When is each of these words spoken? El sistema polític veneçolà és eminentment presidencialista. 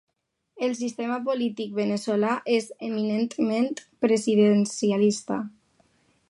El 0.67 0.71
sistema 0.77 1.19
polític 1.27 1.75
veneçolà 1.81 2.31
és 2.55 2.71
eminentment 2.87 3.69
presidencialista. 4.07 5.39